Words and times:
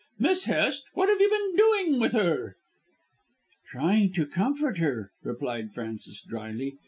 Miss 0.17 0.45
Hest, 0.45 0.87
what 0.95 1.09
have 1.09 1.21
you 1.21 1.29
been 1.29 1.55
doing 1.55 1.99
with 1.99 2.13
her?" 2.13 2.55
"Trying 3.69 4.13
to 4.13 4.25
comfort 4.25 4.79
her," 4.79 5.11
replied 5.21 5.75
Frances 5.75 6.23
drily. 6.23 6.79